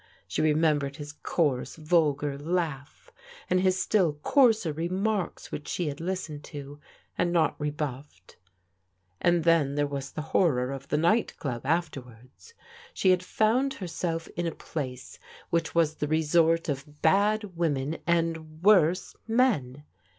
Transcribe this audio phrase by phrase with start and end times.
[0.27, 3.11] She remembered his coarse, vulgar laugh,
[3.51, 6.79] and Vv\s ^\S\ cxwx^ia 244 PRODIGAL DAUGHTERS remarks which she had listened to,
[7.19, 8.37] and not rebuffed
[9.21, 12.55] And then there was the horror of the night club after wards.
[12.95, 15.19] She had found herself in a place
[15.51, 19.83] which was the resort of bad women and worse men.